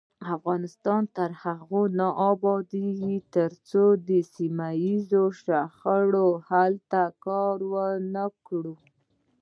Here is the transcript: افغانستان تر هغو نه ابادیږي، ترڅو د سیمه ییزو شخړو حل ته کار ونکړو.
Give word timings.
افغانستان 0.35 1.01
تر 1.17 1.29
هغو 1.43 1.81
نه 1.99 2.07
ابادیږي، 2.31 3.15
ترڅو 3.35 3.83
د 4.07 4.09
سیمه 4.33 4.69
ییزو 4.83 5.23
شخړو 5.43 6.27
حل 6.47 6.73
ته 6.91 7.03
کار 7.25 7.57
ونکړو. 7.73 8.75